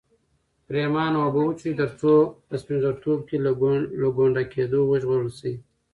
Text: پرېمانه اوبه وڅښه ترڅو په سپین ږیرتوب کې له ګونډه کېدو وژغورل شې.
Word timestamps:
پرېمانه 0.67 1.17
اوبه 1.21 1.41
وڅښه 1.45 1.71
ترڅو 1.79 2.13
په 2.47 2.53
سپین 2.61 2.77
ږیرتوب 2.83 3.19
کې 3.27 3.37
له 4.01 4.07
ګونډه 4.17 4.43
کېدو 4.53 4.79
وژغورل 4.85 5.29
شې. 5.39 5.53